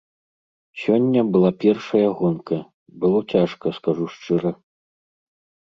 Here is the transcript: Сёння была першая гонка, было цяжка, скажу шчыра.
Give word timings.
Сёння 0.83 1.21
была 1.35 1.51
першая 1.65 2.07
гонка, 2.23 2.57
было 3.05 3.19
цяжка, 3.35 3.67
скажу 3.81 4.05
шчыра. 4.17 4.51